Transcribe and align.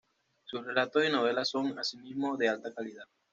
Sus 0.45 0.65
relatos 0.65 1.05
y 1.07 1.11
novelas 1.11 1.49
son 1.49 1.77
asimismo 1.77 2.35
de 2.35 2.49
alta 2.49 2.73
calidad. 2.73 3.05